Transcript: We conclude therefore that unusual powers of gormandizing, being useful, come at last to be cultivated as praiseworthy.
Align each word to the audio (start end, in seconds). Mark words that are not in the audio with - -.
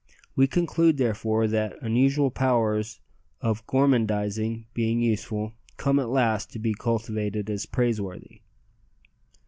We 0.35 0.47
conclude 0.47 0.97
therefore 0.97 1.47
that 1.49 1.77
unusual 1.79 2.31
powers 2.31 2.99
of 3.39 3.63
gormandizing, 3.67 4.65
being 4.73 4.99
useful, 4.99 5.53
come 5.77 5.99
at 5.99 6.09
last 6.09 6.49
to 6.53 6.57
be 6.57 6.73
cultivated 6.73 7.51
as 7.51 7.67
praiseworthy. 7.67 8.41